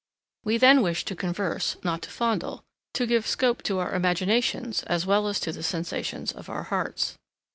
We 0.43 0.57
then 0.57 0.81
wish 0.81 1.05
to 1.05 1.15
converse, 1.15 1.77
not 1.83 2.01
to 2.01 2.09
fondle; 2.09 2.63
to 2.95 3.05
give 3.05 3.27
scope 3.27 3.61
to 3.65 3.77
our 3.77 3.93
imaginations, 3.93 4.81
as 4.87 5.05
well 5.05 5.27
as 5.27 5.39
to 5.41 5.51
the 5.51 5.61
sensations 5.61 6.31
of 6.31 6.49
our 6.49 6.63
hearts. 6.63 7.19